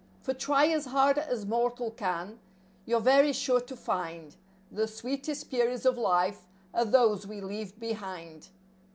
[0.23, 2.39] For try as hard as mortal can,
[2.85, 4.35] you're very sure to find
[4.71, 8.47] The sweetest periods of life are those we leave behind.